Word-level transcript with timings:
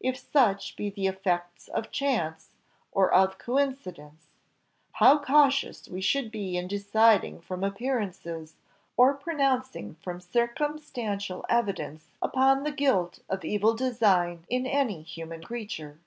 If 0.00 0.16
such 0.16 0.74
be 0.74 0.90
the 0.90 1.06
effects 1.06 1.68
of 1.68 1.92
chance, 1.92 2.48
or 2.90 3.12
of 3.14 3.38
coincidence, 3.38 4.26
how 4.94 5.20
cautious 5.20 5.86
we 5.88 6.00
should 6.00 6.32
be 6.32 6.56
in 6.56 6.66
deciding 6.66 7.40
from 7.42 7.62
appearances, 7.62 8.56
or 8.96 9.14
pronouncing 9.14 9.94
from 10.02 10.20
circumstantial 10.20 11.46
evidence 11.48 12.08
upon 12.20 12.64
the 12.64 12.72
guilt 12.72 13.20
of 13.28 13.44
evil 13.44 13.72
design 13.74 14.44
in 14.50 14.66
any 14.66 15.00
human 15.02 15.44
creature." 15.44 16.00